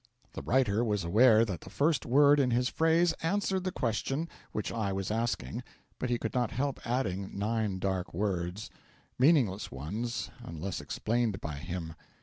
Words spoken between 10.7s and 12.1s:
explained by him.